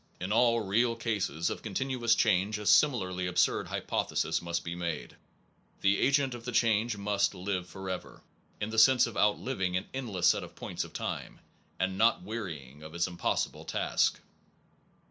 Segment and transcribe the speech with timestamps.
[0.19, 5.15] In all real cases of continuous change a similarly absurd hypothe sis must be made:
[5.81, 8.23] the agent of the change must live forever,
[8.59, 11.39] in the sense of outliving an endless set of points of time,
[11.79, 14.19] and not wearying of his impossible task.